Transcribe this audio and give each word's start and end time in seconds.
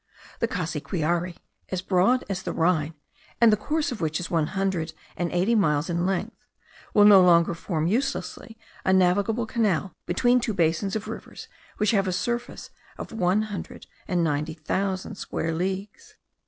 The 0.39 0.47
Cassiquiare, 0.47 1.35
as 1.69 1.83
broad 1.83 2.23
as 2.27 2.41
the 2.41 2.53
Rhine, 2.53 2.95
and 3.39 3.53
the 3.53 3.55
course 3.55 3.91
of 3.91 4.01
which 4.01 4.19
is 4.19 4.31
one 4.31 4.47
hundred 4.47 4.93
and 5.15 5.31
eighty 5.31 5.53
miles 5.53 5.91
in 5.91 6.07
length, 6.07 6.35
will 6.95 7.05
no 7.05 7.21
longer 7.21 7.53
form 7.53 7.85
uselessly 7.85 8.57
a 8.83 8.93
navigable 8.93 9.45
canal 9.45 9.93
between 10.07 10.39
two 10.39 10.55
basins 10.55 10.95
of 10.95 11.07
rivers 11.07 11.47
which 11.77 11.91
have 11.91 12.07
a 12.07 12.11
surface 12.13 12.71
of 12.97 13.11
one 13.11 13.43
hundred 13.43 13.85
and 14.07 14.23
ninety 14.23 14.55
thousand 14.55 15.17
square 15.19 15.53
leagues. 15.53 16.15